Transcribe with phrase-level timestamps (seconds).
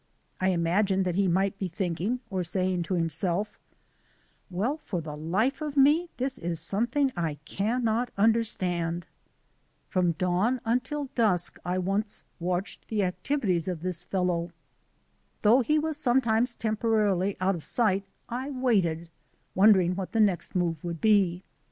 [0.39, 3.49] I imagined that he might be thinking or saying to himselt,
[4.49, 9.05] "Well, for the life of me, this is something I cannot understand!".
[9.89, 14.49] From dawn until dusk I once watched the activi ties of this fellow.
[15.43, 19.11] Though he was sometimes temporarily out of sight I waited,
[19.53, 21.43] wondering what the next move would be.